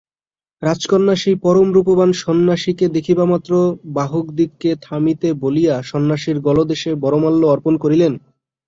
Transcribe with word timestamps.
রাজকন্যা 0.61 1.15
সেই 1.15 1.37
পরমরূপবান 1.43 2.09
সন্ন্যাসীকে 2.21 2.85
দেখিবামাত্র 2.95 3.51
বাহকদিগকে 3.95 4.71
থামিতে 4.81 5.29
বলিয়া 5.43 5.75
সন্ন্যাসীর 5.89 6.37
গলদেশে 6.47 6.91
বরমাল্য 7.03 7.41
অর্পণ 7.47 7.73
করিলেন। 7.83 8.13